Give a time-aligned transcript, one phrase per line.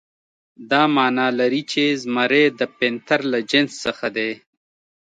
[0.71, 4.31] دا معنی لري چې زمری د پینتر له جنس څخه دی.